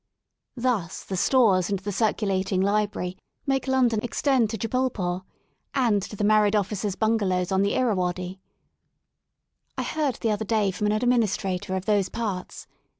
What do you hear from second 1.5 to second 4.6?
and the circulating library make London extend to